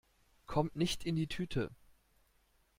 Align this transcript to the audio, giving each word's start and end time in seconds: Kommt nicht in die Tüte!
Kommt 0.47 0.75
nicht 0.75 1.05
in 1.05 1.15
die 1.15 1.27
Tüte! 1.27 1.69